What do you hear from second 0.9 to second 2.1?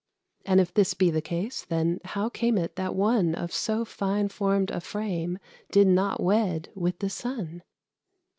be the case, then,